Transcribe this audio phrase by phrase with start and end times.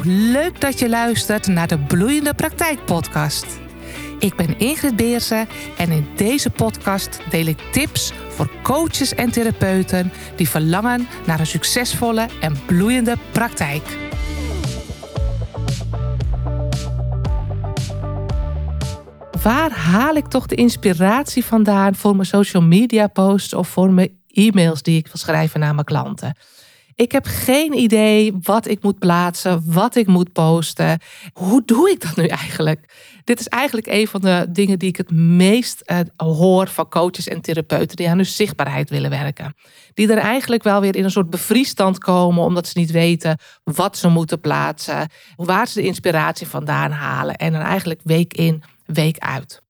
[0.00, 3.46] Leuk dat je luistert naar de Bloeiende Praktijk Podcast.
[4.18, 10.12] Ik ben Ingrid Beersen en in deze podcast deel ik tips voor coaches en therapeuten
[10.36, 13.82] die verlangen naar een succesvolle en bloeiende praktijk.
[19.42, 24.18] Waar haal ik toch de inspiratie vandaan voor mijn social media posts of voor mijn
[24.26, 26.36] e-mails die ik wil schrijven naar mijn klanten?
[26.94, 31.00] Ik heb geen idee wat ik moet plaatsen, wat ik moet posten.
[31.32, 33.10] Hoe doe ik dat nu eigenlijk?
[33.24, 37.28] Dit is eigenlijk een van de dingen die ik het meest eh, hoor van coaches
[37.28, 39.54] en therapeuten die aan hun zichtbaarheid willen werken.
[39.94, 43.96] Die er eigenlijk wel weer in een soort bevriesstand komen omdat ze niet weten wat
[43.96, 49.18] ze moeten plaatsen, waar ze de inspiratie vandaan halen en dan eigenlijk week in, week
[49.18, 49.61] uit.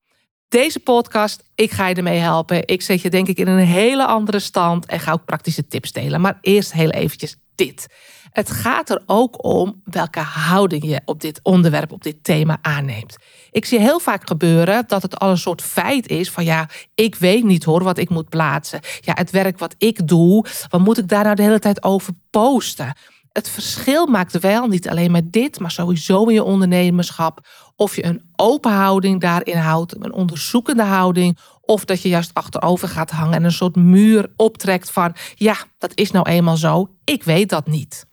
[0.53, 2.67] Deze podcast, ik ga je ermee helpen.
[2.67, 5.93] Ik zet je denk ik in een hele andere stand en ga ook praktische tips
[5.93, 6.21] delen.
[6.21, 7.87] Maar eerst heel eventjes dit.
[8.31, 13.17] Het gaat er ook om welke houding je op dit onderwerp, op dit thema aanneemt.
[13.51, 17.15] Ik zie heel vaak gebeuren dat het al een soort feit is van ja, ik
[17.15, 18.81] weet niet hoor wat ik moet plaatsen.
[19.01, 22.13] Ja, het werk wat ik doe, wat moet ik daar nou de hele tijd over
[22.31, 22.97] posten?
[23.33, 27.49] Het verschil maakt wel niet alleen met dit, maar sowieso in je ondernemerschap.
[27.77, 31.39] Of je een open houding daarin houdt, een onderzoekende houding.
[31.61, 35.93] Of dat je juist achterover gaat hangen en een soort muur optrekt van: ja, dat
[35.95, 38.07] is nou eenmaal zo, ik weet dat niet.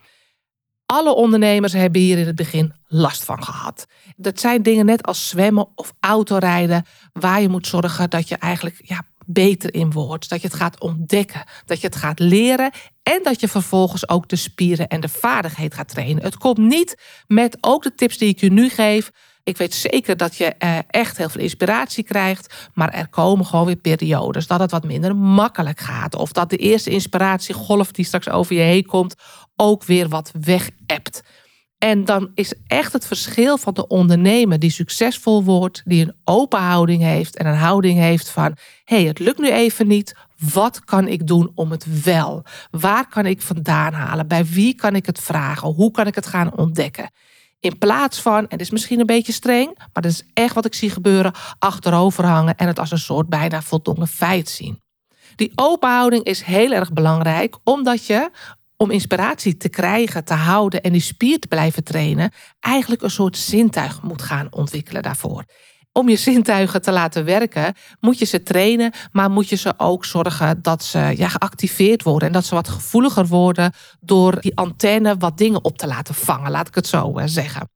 [0.86, 3.86] Alle ondernemers hebben hier in het begin last van gehad.
[4.16, 8.81] Dat zijn dingen net als zwemmen of autorijden, waar je moet zorgen dat je eigenlijk
[8.83, 10.30] ja, beter in wordt.
[10.30, 12.72] Dat je het gaat ontdekken, dat je het gaat leren
[13.04, 16.24] en dat je vervolgens ook de spieren en de vaardigheid gaat trainen.
[16.24, 19.12] Het komt niet met ook de tips die ik je nu geef.
[19.44, 22.70] Ik weet zeker dat je eh, echt heel veel inspiratie krijgt.
[22.74, 26.16] Maar er komen gewoon weer periodes dat het wat minder makkelijk gaat.
[26.16, 29.16] Of dat de eerste inspiratiegolf die straks over je heen komt
[29.56, 31.22] ook weer wat weg hebt.
[31.80, 36.60] En dan is echt het verschil van de ondernemer die succesvol wordt, die een open
[36.60, 40.16] houding heeft en een houding heeft van: hé, hey, het lukt nu even niet.
[40.54, 42.44] Wat kan ik doen om het wel?
[42.72, 44.28] Waar kan ik vandaan halen?
[44.28, 45.68] Bij wie kan ik het vragen?
[45.68, 47.12] Hoe kan ik het gaan ontdekken?
[47.60, 50.66] In plaats van, en dit is misschien een beetje streng, maar dat is echt wat
[50.66, 54.82] ik zie gebeuren, achterover hangen en het als een soort bijna voldongen feit zien.
[55.36, 58.30] Die open houding is heel erg belangrijk, omdat je
[58.82, 63.38] om inspiratie te krijgen, te houden en die spier te blijven trainen, eigenlijk een soort
[63.38, 65.44] zintuig moet gaan ontwikkelen daarvoor.
[65.92, 70.06] Om je zintuigen te laten werken, moet je ze trainen, maar moet je ze ook
[70.06, 75.18] zorgen dat ze ja, geactiveerd worden en dat ze wat gevoeliger worden door die antenne
[75.18, 77.70] wat dingen op te laten vangen, laat ik het zo eh, zeggen.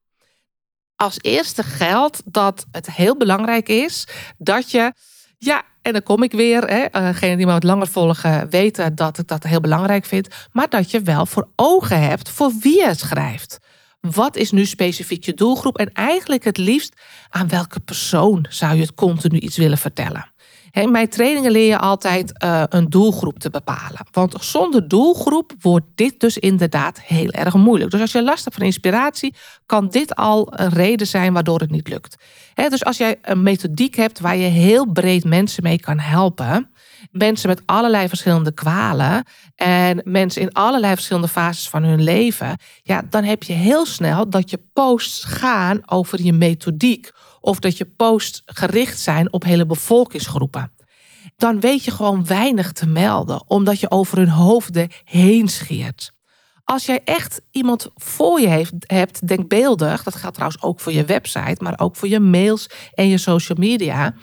[0.95, 4.93] Als eerste geldt dat het heel belangrijk is dat je
[5.37, 6.61] ja, en dan kom ik weer.
[6.61, 6.81] Hè.
[6.83, 10.27] Eh, degenen die me wat langer volgen weten dat ik dat heel belangrijk vind.
[10.51, 13.59] Maar dat je wel voor ogen hebt voor wie je schrijft.
[13.99, 15.77] Wat is nu specifiek je doelgroep?
[15.77, 20.32] En eigenlijk het liefst aan welke persoon zou je het continu iets willen vertellen?
[20.73, 24.05] In mijn trainingen leer je altijd uh, een doelgroep te bepalen.
[24.11, 27.91] Want zonder doelgroep wordt dit dus inderdaad heel erg moeilijk.
[27.91, 29.35] Dus als je last hebt van inspiratie,
[29.65, 32.15] kan dit al een reden zijn waardoor het niet lukt.
[32.55, 36.71] dus als jij een methodiek hebt waar je heel breed mensen mee kan helpen.
[37.11, 39.23] Mensen met allerlei verschillende kwalen
[39.55, 44.29] en mensen in allerlei verschillende fases van hun leven, ja, dan heb je heel snel
[44.29, 47.11] dat je posts gaan over je methodiek
[47.43, 50.71] of dat je posts gericht zijn op hele bevolkingsgroepen.
[51.35, 56.11] Dan weet je gewoon weinig te melden, omdat je over hun hoofden heen scheert.
[56.63, 61.05] Als jij echt iemand voor je heeft, hebt, denkbeeldig, dat gaat trouwens ook voor je
[61.05, 64.13] website, maar ook voor je mails en je social media,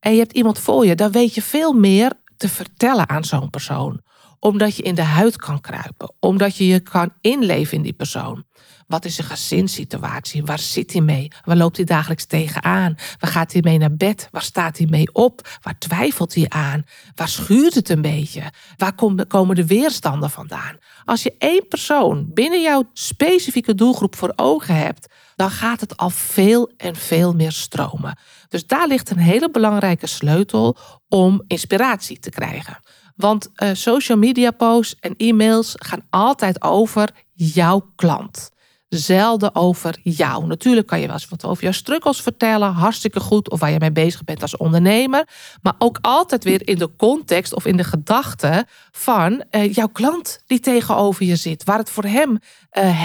[0.00, 3.50] en je hebt iemand voor je, dan weet je veel meer te vertellen aan zo'n
[3.50, 4.00] persoon.
[4.38, 8.44] Omdat je in de huid kan kruipen, omdat je je kan inleven in die persoon.
[8.86, 10.44] Wat is zijn gezinssituatie?
[10.44, 11.30] Waar zit hij mee?
[11.44, 12.94] Waar loopt hij dagelijks tegenaan?
[13.18, 14.28] Waar gaat hij mee naar bed?
[14.30, 15.48] Waar staat hij mee op?
[15.62, 16.84] Waar twijfelt hij aan?
[17.14, 18.42] Waar schuurt het een beetje?
[18.76, 18.94] Waar
[19.28, 20.78] komen de weerstanden vandaan?
[21.04, 25.06] Als je één persoon binnen jouw specifieke doelgroep voor ogen hebt,
[25.36, 28.18] dan gaat het al veel en veel meer stromen.
[28.48, 30.76] Dus daar ligt een hele belangrijke sleutel
[31.08, 32.78] om inspiratie te krijgen.
[33.16, 38.54] Want uh, social media posts en e-mails gaan altijd over jouw klant
[38.88, 40.46] zelden over jou.
[40.46, 43.78] Natuurlijk kan je wel eens wat over jouw struggles vertellen, hartstikke goed, of waar je
[43.78, 45.28] mee bezig bent als ondernemer,
[45.62, 50.38] maar ook altijd weer in de context of in de gedachte van uh, jouw klant
[50.46, 52.38] die tegenover je zit, waar het voor hem uh,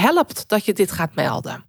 [0.04, 1.66] helpt dat je dit gaat melden.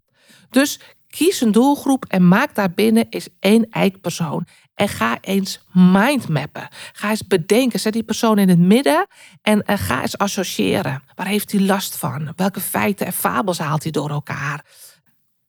[0.51, 0.79] Dus
[1.13, 4.47] Kies een doelgroep en maak daarbinnen eens één eikpersoon.
[4.75, 6.69] En ga eens mindmappen.
[6.93, 7.81] Ga eens bedenken.
[7.81, 9.07] Zet die persoon in het midden
[9.43, 11.03] en uh, ga eens associëren.
[11.15, 12.33] Waar heeft hij last van?
[12.37, 14.65] Welke feiten en fabels haalt hij door elkaar?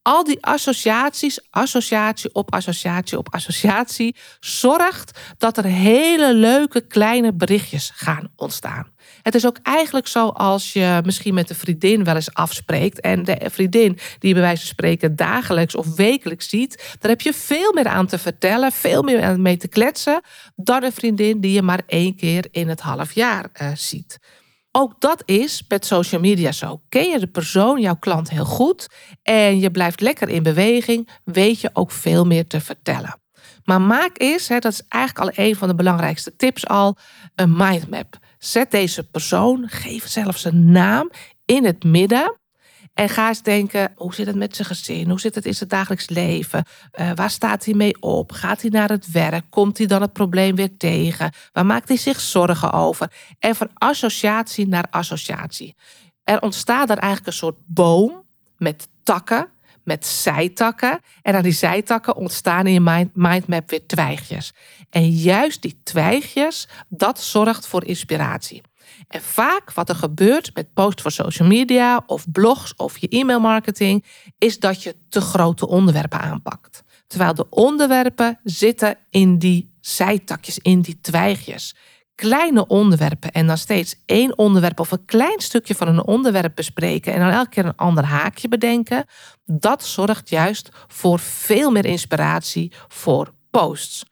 [0.03, 7.91] al die associaties, associatie op associatie op associatie, zorgt dat er hele leuke kleine berichtjes
[7.95, 8.91] gaan ontstaan.
[9.23, 13.23] Het is ook eigenlijk zo als je misschien met een vriendin wel eens afspreekt en
[13.23, 17.33] de vriendin die je bij wijze van spreken dagelijks of wekelijks ziet, daar heb je
[17.33, 20.21] veel meer aan te vertellen, veel meer mee te kletsen
[20.55, 24.19] dan een vriendin die je maar één keer in het half jaar uh, ziet.
[24.71, 26.81] Ook dat is met social media zo.
[26.89, 28.87] Ken je de persoon, jouw klant heel goed
[29.21, 33.21] en je blijft lekker in beweging, weet je ook veel meer te vertellen.
[33.63, 36.97] Maar maak eens, hè, dat is eigenlijk al een van de belangrijkste tips al,
[37.35, 38.21] een mindmap.
[38.43, 41.11] Zet deze persoon, geef zelfs een naam
[41.45, 42.37] in het midden.
[42.93, 45.09] En ga eens denken, hoe zit het met zijn gezin?
[45.09, 46.65] Hoe zit het in zijn dagelijks leven?
[46.99, 48.31] Uh, waar staat hij mee op?
[48.31, 49.45] Gaat hij naar het werk?
[49.49, 51.31] Komt hij dan het probleem weer tegen?
[51.51, 53.11] Waar maakt hij zich zorgen over?
[53.39, 55.75] En van associatie naar associatie.
[56.23, 58.23] Er ontstaat er eigenlijk een soort boom
[58.57, 59.47] met takken,
[59.83, 60.99] met zijtakken.
[61.21, 64.53] En aan die zijtakken ontstaan in je mind, mindmap weer twijgjes.
[64.89, 68.61] En juist die twijgjes, dat zorgt voor inspiratie.
[69.07, 74.05] En vaak wat er gebeurt met posts voor social media of blogs of je e-mailmarketing,
[74.37, 76.83] is dat je te grote onderwerpen aanpakt.
[77.07, 81.75] Terwijl de onderwerpen zitten in die zijtakjes, in die twijgjes.
[82.15, 87.13] Kleine onderwerpen en dan steeds één onderwerp of een klein stukje van een onderwerp bespreken
[87.13, 89.05] en dan elke keer een ander haakje bedenken,
[89.45, 94.03] dat zorgt juist voor veel meer inspiratie voor posts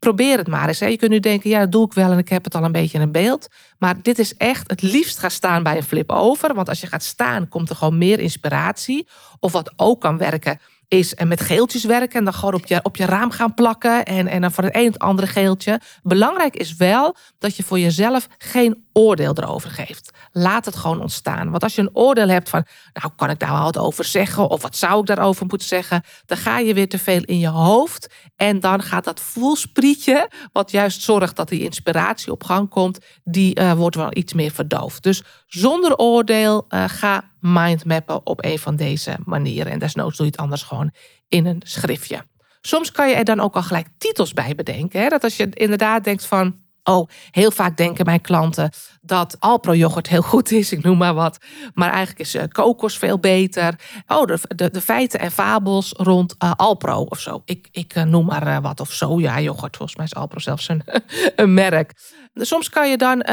[0.00, 0.78] probeer het maar eens.
[0.78, 2.72] Je kunt nu denken, ja, dat doe ik wel en ik heb het al een
[2.72, 3.48] beetje in beeld.
[3.78, 6.54] Maar dit is echt het liefst gaan staan bij een flip over.
[6.54, 9.06] Want als je gaat staan, komt er gewoon meer inspiratie.
[9.40, 10.60] Of wat ook kan werken,
[10.90, 14.26] is met geeltjes werken en dan gewoon op je, op je raam gaan plakken en,
[14.26, 15.80] en dan van het een het andere geeltje.
[16.02, 20.10] Belangrijk is wel dat je voor jezelf geen oordeel erover geeft.
[20.32, 21.50] Laat het gewoon ontstaan.
[21.50, 24.48] Want als je een oordeel hebt van, nou kan ik daar wel wat over zeggen
[24.48, 27.48] of wat zou ik daarover moeten zeggen, dan ga je weer te veel in je
[27.48, 32.98] hoofd en dan gaat dat voelsprietje, wat juist zorgt dat die inspiratie op gang komt,
[33.24, 35.02] die uh, wordt wel iets meer verdoofd.
[35.02, 39.72] Dus zonder oordeel uh, ga mindmappen op een van deze manieren.
[39.72, 40.90] En desnoods doe je het anders gewoon
[41.28, 42.24] in een schriftje.
[42.60, 45.00] Soms kan je er dan ook al gelijk titels bij bedenken.
[45.00, 45.08] Hè?
[45.08, 50.08] Dat als je inderdaad denkt van Oh, heel vaak denken mijn klanten dat Alpro yoghurt
[50.08, 51.38] heel goed is, ik noem maar wat.
[51.74, 53.74] Maar eigenlijk is uh, kokos veel beter.
[54.06, 57.42] Oh, de, de, feiten en fabels rond uh, Alpro of zo.
[57.44, 58.80] Ik, ik uh, noem maar wat.
[58.80, 60.82] Of soja yoghurt, volgens mij is Alpro zelfs een,
[61.36, 61.92] een merk.
[62.34, 63.24] Soms kan je dan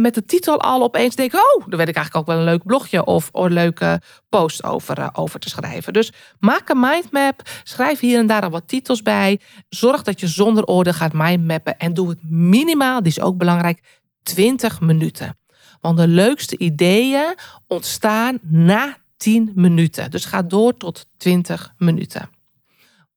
[0.00, 1.38] met de titel al opeens denken...
[1.38, 4.64] oh, dan weet ik eigenlijk ook wel een leuk blogje of, of een leuke post
[4.64, 5.92] over, over te schrijven.
[5.92, 9.40] Dus maak een mindmap, schrijf hier en daar al wat titels bij.
[9.68, 14.00] Zorg dat je zonder oordeel gaat mindmappen en doe het minimaal, die is ook belangrijk,
[14.22, 15.38] 20 minuten.
[15.80, 17.34] Want de leukste ideeën
[17.66, 20.10] ontstaan na 10 minuten.
[20.10, 22.30] Dus ga door tot 20 minuten.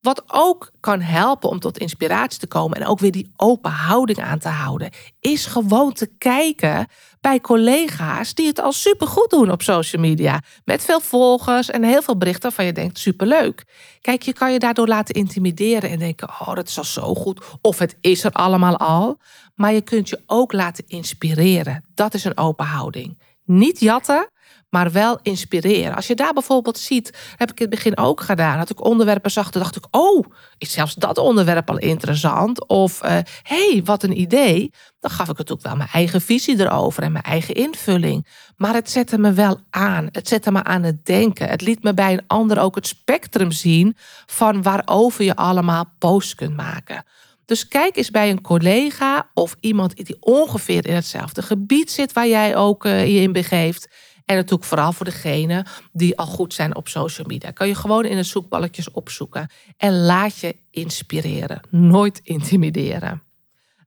[0.00, 4.18] Wat ook kan helpen om tot inspiratie te komen en ook weer die open houding
[4.18, 4.90] aan te houden,
[5.20, 6.86] is gewoon te kijken
[7.20, 10.42] bij collega's die het al supergoed doen op social media.
[10.64, 13.64] Met veel volgers en heel veel berichten waarvan je denkt superleuk.
[14.00, 17.44] Kijk, je kan je daardoor laten intimideren en denken, oh dat is al zo goed.
[17.60, 19.18] Of het is er allemaal al.
[19.58, 21.84] Maar je kunt je ook laten inspireren.
[21.94, 23.18] Dat is een open houding.
[23.44, 24.30] Niet jatten,
[24.70, 25.94] maar wel inspireren.
[25.94, 29.30] Als je daar bijvoorbeeld ziet, heb ik in het begin ook gedaan, dat ik onderwerpen
[29.30, 30.26] zag, dan dacht ik, oh,
[30.58, 32.68] is zelfs dat onderwerp al interessant?
[32.68, 34.72] Of, hé, uh, hey, wat een idee.
[35.00, 38.26] Dan gaf ik natuurlijk wel mijn eigen visie erover en mijn eigen invulling.
[38.56, 40.08] Maar het zette me wel aan.
[40.12, 41.48] Het zette me aan het denken.
[41.48, 46.34] Het liet me bij een ander ook het spectrum zien van waarover je allemaal posts
[46.34, 47.04] kunt maken.
[47.48, 52.28] Dus kijk eens bij een collega of iemand die ongeveer in hetzelfde gebied zit waar
[52.28, 53.88] jij ook uh, je in begeeft.
[54.24, 57.50] En natuurlijk vooral voor degenen die al goed zijn op social media.
[57.50, 59.50] Kan je gewoon in de zoekballetjes opzoeken.
[59.76, 61.60] En laat je inspireren.
[61.70, 63.22] Nooit intimideren.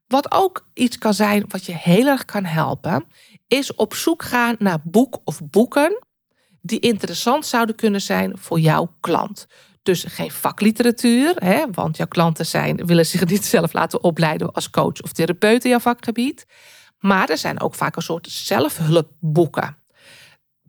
[0.08, 3.06] Wat ook iets kan zijn wat je heel erg kan helpen,
[3.48, 6.04] is op zoek gaan naar boek of boeken
[6.62, 9.48] die interessant zouden kunnen zijn voor jouw klant.
[9.84, 14.70] Dus geen vakliteratuur, hè, want jouw klanten zijn, willen zich niet zelf laten opleiden als
[14.70, 16.46] coach of therapeut in jouw vakgebied.
[17.00, 19.81] Maar er zijn ook vaak een soort zelfhulpboeken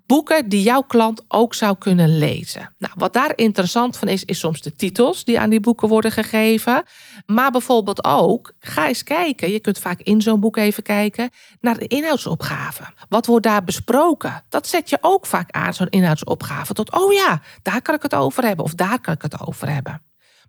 [0.06, 2.74] boeken die jouw klant ook zou kunnen lezen.
[2.78, 6.12] Nou, wat daar interessant van is, is soms de titels die aan die boeken worden
[6.12, 6.82] gegeven.
[7.26, 11.30] Maar bijvoorbeeld ook, ga eens kijken, je kunt vaak in zo'n boek even kijken,
[11.60, 12.84] naar de inhoudsopgave.
[13.08, 14.42] Wat wordt daar besproken?
[14.48, 18.14] Dat zet je ook vaak aan, zo'n inhoudsopgave, tot, oh ja, daar kan ik het
[18.14, 20.02] over hebben of daar kan ik het over hebben.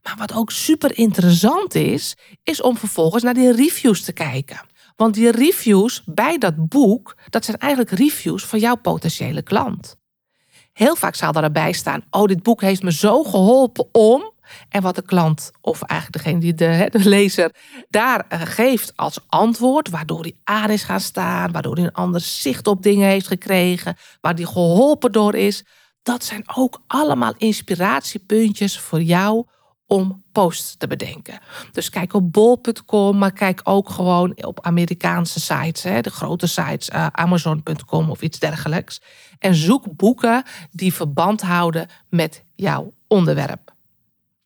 [0.03, 4.62] Maar wat ook super interessant is, is om vervolgens naar die reviews te kijken.
[4.96, 9.96] Want die reviews bij dat boek, dat zijn eigenlijk reviews van jouw potentiële klant.
[10.74, 14.32] Heel vaak zal daarbij staan: Oh, dit boek heeft me zo geholpen om.
[14.70, 17.52] En wat de klant, of eigenlijk degene die de, de lezer
[17.90, 22.22] daar eh, geeft als antwoord, waardoor hij aan is gaan staan, waardoor hij een ander
[22.22, 25.64] zicht op dingen heeft gekregen, waar hij geholpen door is.
[26.04, 29.46] Dat zijn ook allemaal inspiratiepuntjes voor jou
[29.88, 31.40] om posts te bedenken.
[31.72, 36.90] Dus kijk op bol.com, maar kijk ook gewoon op Amerikaanse sites, hè, de grote sites,
[36.90, 39.02] uh, Amazon.com of iets dergelijks.
[39.40, 43.74] En zoek boeken die verband houden met jouw onderwerp.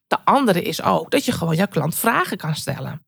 [0.07, 3.05] De andere is ook dat je gewoon jouw klant vragen kan stellen.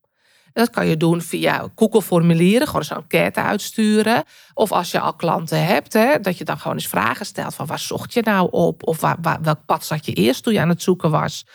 [0.54, 4.24] Dat kan je doen via Google-formulieren, gewoon zo'n enquête uitsturen.
[4.54, 7.66] Of als je al klanten hebt, hè, dat je dan gewoon eens vragen stelt van
[7.66, 8.88] waar zocht je nou op?
[8.88, 9.00] Of
[9.42, 11.46] welk pad zat je eerst toen je aan het zoeken was?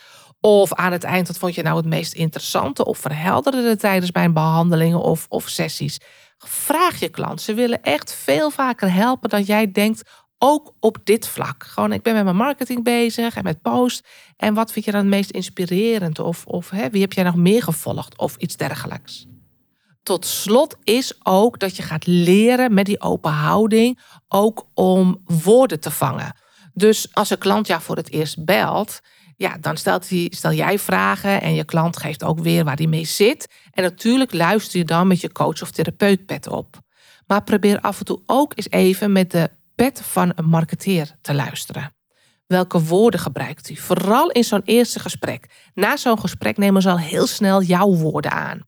[0.46, 4.32] Of aan het eind, wat vond je nou het meest interessante of verhelderde tijdens mijn
[4.32, 5.98] behandelingen of, of sessies?
[6.38, 7.40] Vraag je klant.
[7.40, 10.02] Ze willen echt veel vaker helpen dan jij denkt,
[10.38, 11.64] ook op dit vlak.
[11.66, 14.06] Gewoon, ik ben met mijn marketing bezig en met post.
[14.36, 16.18] En wat vind je dan het meest inspirerend?
[16.18, 18.18] Of, of hè, wie heb jij nog meer gevolgd?
[18.18, 19.26] Of iets dergelijks.
[20.02, 25.80] Tot slot is ook dat je gaat leren met die open houding ook om woorden
[25.80, 26.36] te vangen.
[26.74, 29.00] Dus als een klant jou voor het eerst belt,
[29.36, 32.86] ja, dan stelt hij, stel jij vragen en je klant geeft ook weer waar hij
[32.86, 33.48] mee zit.
[33.70, 36.82] En natuurlijk luister je dan met je coach of therapeutpet op.
[37.26, 41.34] Maar probeer af en toe ook eens even met de pet van een marketeer te
[41.34, 41.94] luisteren.
[42.46, 43.76] Welke woorden gebruikt u?
[43.76, 45.70] Vooral in zo'n eerste gesprek.
[45.74, 48.60] Na zo'n gesprek nemen ze al heel snel jouw woorden aan.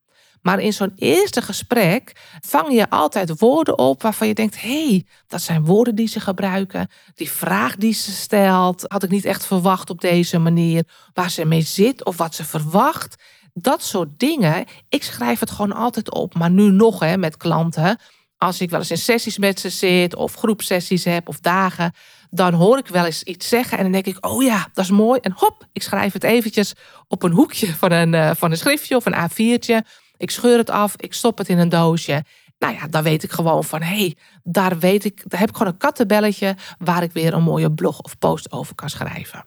[0.46, 5.06] Maar in zo'n eerste gesprek vang je altijd woorden op waarvan je denkt: hé, hey,
[5.26, 6.90] dat zijn woorden die ze gebruiken.
[7.14, 10.84] Die vraag die ze stelt, had ik niet echt verwacht op deze manier.
[11.14, 13.22] Waar ze mee zit of wat ze verwacht.
[13.52, 14.64] Dat soort dingen.
[14.88, 16.34] Ik schrijf het gewoon altijd op.
[16.34, 17.98] Maar nu nog hè, met klanten.
[18.38, 21.92] Als ik wel eens in sessies met ze zit of groepsessies heb of dagen,
[22.30, 24.90] dan hoor ik wel eens iets zeggen en dan denk ik, oh ja, dat is
[24.90, 25.20] mooi.
[25.20, 26.74] En hop, ik schrijf het eventjes
[27.08, 30.04] op een hoekje van een, uh, van een schriftje of een A4'tje.
[30.18, 32.24] Ik scheur het af, ik stop het in een doosje.
[32.58, 35.56] Nou ja, dan weet ik gewoon van hé, hey, daar weet ik, daar heb ik
[35.56, 39.44] gewoon een kattenbelletje waar ik weer een mooie blog of post over kan schrijven.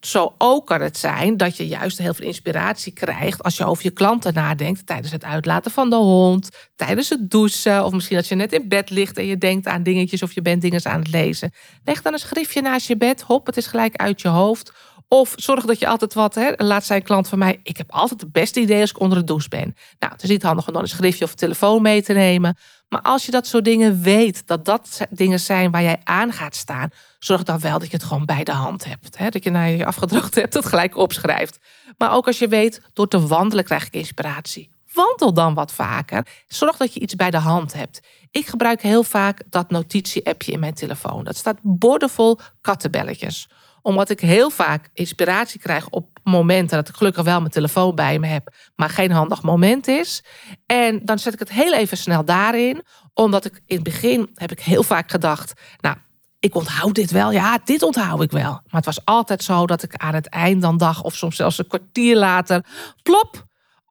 [0.00, 3.84] Zo ook kan het zijn dat je juist heel veel inspiratie krijgt als je over
[3.84, 8.28] je klanten nadenkt tijdens het uitlaten van de hond, tijdens het douchen of misschien als
[8.28, 10.98] je net in bed ligt en je denkt aan dingetjes of je bent dingen aan
[10.98, 11.52] het lezen.
[11.84, 14.72] Leg dan een schriftje naast je bed, hop, het is gelijk uit je hoofd.
[15.08, 18.20] Of zorg dat je altijd wat, hè, laat zijn klant van mij, ik heb altijd
[18.20, 19.74] het beste idee als ik onder de douche ben.
[19.98, 22.56] Nou, het is niet handig om dan een schriftje of telefoon mee te nemen.
[22.88, 26.54] Maar als je dat soort dingen weet, dat dat dingen zijn waar jij aan gaat
[26.54, 29.18] staan, zorg dan wel dat je het gewoon bij de hand hebt.
[29.18, 29.28] Hè?
[29.28, 31.58] Dat je naar je afgedrukt hebt, dat gelijk opschrijft.
[31.96, 34.70] Maar ook als je weet, door te wandelen krijg ik inspiratie.
[34.92, 36.26] Wandel dan wat vaker.
[36.46, 38.00] Zorg dat je iets bij de hand hebt.
[38.30, 41.24] Ik gebruik heel vaak dat notitie-appje in mijn telefoon.
[41.24, 43.48] Dat staat bordevol kattenbelletjes
[43.88, 48.18] omdat ik heel vaak inspiratie krijg op momenten dat ik gelukkig wel mijn telefoon bij
[48.18, 50.24] me heb, maar geen handig moment is.
[50.66, 52.82] En dan zet ik het heel even snel daarin,
[53.14, 55.96] omdat ik in het begin heb ik heel vaak gedacht, nou,
[56.38, 57.32] ik onthoud dit wel.
[57.32, 58.50] Ja, dit onthoud ik wel.
[58.50, 61.58] Maar het was altijd zo dat ik aan het eind dan dag, of soms zelfs
[61.58, 62.64] een kwartier later,
[63.02, 63.46] plop,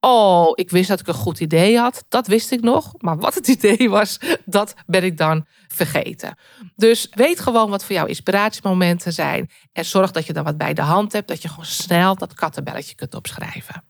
[0.10, 2.06] Oh, ik wist dat ik een goed idee had.
[2.10, 2.94] Dat wist ik nog.
[2.98, 6.38] Maar wat het idee was, dat ben ik dan vergeten.
[6.76, 9.50] Dus weet gewoon wat voor jou inspiratiemomenten zijn.
[9.74, 11.28] En zorg dat je dan wat bij de hand hebt.
[11.28, 13.84] Dat je gewoon snel dat kattenbelletje kunt opschrijven.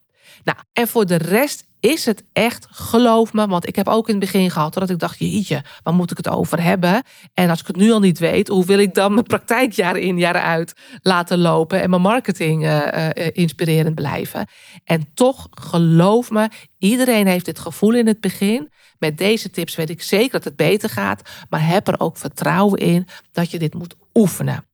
[0.48, 4.16] Nou, en voor de rest is het echt, geloof me, want ik heb ook in
[4.16, 7.04] het begin gehad dat ik dacht, jeetje, waar moet ik het over hebben?
[7.34, 9.98] En als ik het nu al niet weet, hoe wil ik dan mijn praktijk jaar
[9.98, 14.48] in, jaar uit laten lopen en mijn marketing uh, uh, inspirerend blijven?
[14.84, 18.72] En toch, geloof me, iedereen heeft dit gevoel in het begin.
[19.00, 22.80] Met deze tips weet ik zeker dat het beter gaat, maar heb er ook vertrouwen
[22.80, 24.67] in dat je dit moet oefenen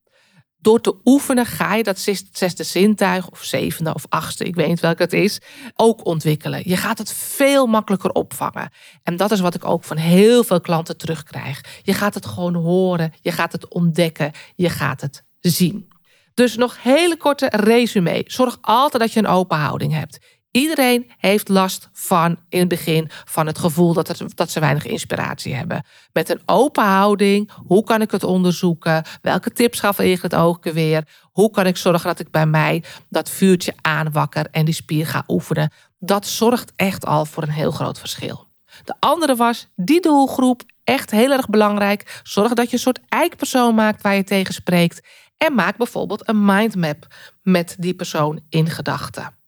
[0.64, 1.98] door te oefenen ga je dat
[2.32, 5.40] zesde zintuig of zevende of achtste, ik weet niet welke het is,
[5.74, 6.62] ook ontwikkelen.
[6.64, 8.70] Je gaat het veel makkelijker opvangen.
[9.02, 11.80] En dat is wat ik ook van heel veel klanten terugkrijg.
[11.82, 15.88] Je gaat het gewoon horen, je gaat het ontdekken, je gaat het zien.
[16.34, 18.22] Dus nog hele korte resume.
[18.26, 20.18] Zorg altijd dat je een open houding hebt.
[20.56, 25.54] Iedereen heeft last van in het begin van het gevoel dat, dat ze weinig inspiratie
[25.54, 25.84] hebben.
[26.12, 29.04] Met een open houding, hoe kan ik het onderzoeken?
[29.22, 31.08] Welke tips gaf het ook weer?
[31.32, 35.24] Hoe kan ik zorgen dat ik bij mij dat vuurtje aanwakker en die spier ga
[35.28, 35.72] oefenen?
[35.98, 38.48] Dat zorgt echt al voor een heel groot verschil.
[38.84, 42.20] De andere was die doelgroep, echt heel erg belangrijk.
[42.22, 45.06] Zorg dat je een soort eikpersoon maakt waar je tegen spreekt.
[45.36, 47.06] En maak bijvoorbeeld een mindmap
[47.42, 49.42] met die persoon in gedachten.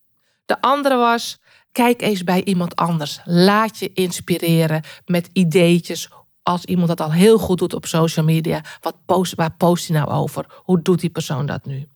[0.47, 1.39] De andere was,
[1.73, 3.21] kijk eens bij iemand anders.
[3.25, 6.09] Laat je inspireren met ideetjes.
[6.43, 9.99] Als iemand dat al heel goed doet op social media, wat post, waar post hij
[9.99, 10.45] nou over?
[10.63, 11.89] Hoe doet die persoon dat nu?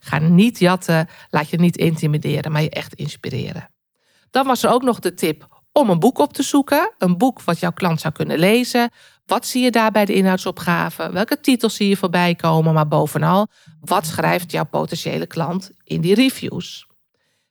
[0.00, 3.70] Ga niet jatten, laat je niet intimideren, maar je echt inspireren.
[4.30, 6.94] Dan was er ook nog de tip om een boek op te zoeken.
[6.98, 8.90] Een boek wat jouw klant zou kunnen lezen.
[9.26, 11.12] Wat zie je daar bij de inhoudsopgave?
[11.12, 12.74] Welke titels zie je voorbij komen?
[12.74, 13.46] Maar bovenal,
[13.80, 16.87] wat schrijft jouw potentiële klant in die reviews?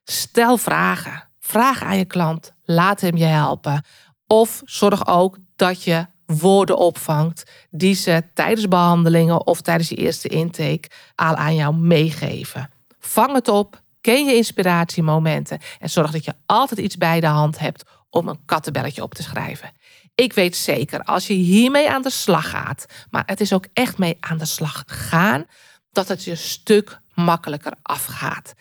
[0.09, 1.23] Stel vragen.
[1.39, 2.53] Vraag aan je klant.
[2.63, 3.83] Laat hem je helpen.
[4.27, 10.27] Of zorg ook dat je woorden opvangt die ze tijdens behandelingen of tijdens je eerste
[10.27, 12.69] intake al aan jou meegeven.
[12.99, 17.59] Vang het op, ken je inspiratiemomenten en zorg dat je altijd iets bij de hand
[17.59, 19.71] hebt om een kattenbelletje op te schrijven.
[20.15, 23.97] Ik weet zeker, als je hiermee aan de slag gaat, maar het is ook echt
[23.97, 25.45] mee aan de slag gaan,
[25.91, 28.53] dat het je een stuk makkelijker afgaat.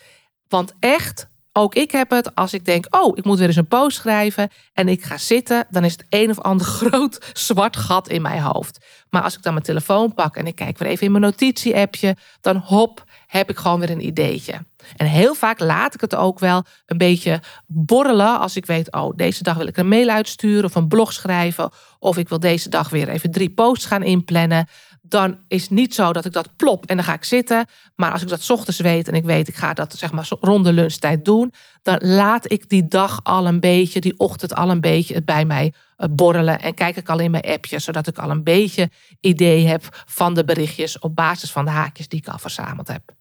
[0.48, 3.66] Want echt, ook ik heb het als ik denk, oh, ik moet weer eens een
[3.66, 8.08] post schrijven en ik ga zitten, dan is het een of ander groot zwart gat
[8.08, 8.84] in mijn hoofd.
[9.10, 12.16] Maar als ik dan mijn telefoon pak en ik kijk weer even in mijn notitie-appje,
[12.40, 14.54] dan hop, heb ik gewoon weer een ideetje.
[14.96, 19.16] En heel vaak laat ik het ook wel een beetje borrelen als ik weet, oh,
[19.16, 22.68] deze dag wil ik een mail uitsturen of een blog schrijven of ik wil deze
[22.68, 24.68] dag weer even drie posts gaan inplannen.
[25.08, 27.66] Dan is het niet zo dat ik dat plop en dan ga ik zitten.
[27.94, 30.64] Maar als ik dat ochtends weet en ik weet, ik ga dat zeg maar rond
[30.64, 34.80] de lunchtijd doen, dan laat ik die dag al een beetje, die ochtend al een
[34.80, 36.60] beetje het bij mij eh, borrelen.
[36.60, 40.34] En kijk ik al in mijn appjes, zodat ik al een beetje idee heb van
[40.34, 43.14] de berichtjes op basis van de haakjes die ik al verzameld heb.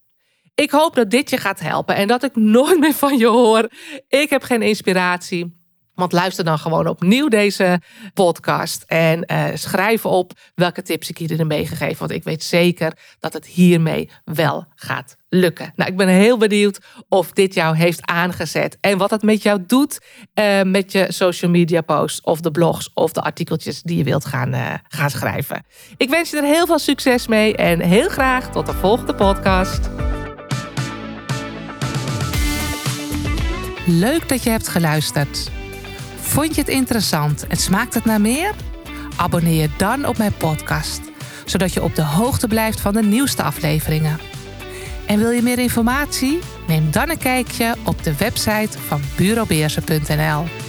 [0.54, 3.68] Ik hoop dat dit je gaat helpen en dat ik nooit meer van je hoor.
[4.08, 5.55] Ik heb geen inspiratie.
[5.96, 7.80] Want luister dan gewoon opnieuw deze
[8.14, 11.98] podcast en uh, schrijf op welke tips ik hierin meegegeven.
[11.98, 15.72] Want ik weet zeker dat het hiermee wel gaat lukken.
[15.76, 19.62] Nou, ik ben heel benieuwd of dit jou heeft aangezet en wat het met jou
[19.66, 19.98] doet
[20.34, 24.24] uh, met je social media posts of de blogs of de artikeltjes die je wilt
[24.24, 25.64] gaan, uh, gaan schrijven.
[25.96, 29.90] Ik wens je er heel veel succes mee en heel graag tot de volgende podcast.
[33.86, 35.50] Leuk dat je hebt geluisterd.
[36.26, 38.54] Vond je het interessant en smaakt het naar meer?
[39.16, 41.00] Abonneer je dan op mijn podcast,
[41.44, 44.18] zodat je op de hoogte blijft van de nieuwste afleveringen.
[45.06, 46.38] En wil je meer informatie?
[46.66, 50.65] Neem dan een kijkje op de website van bureaubeersen.nl.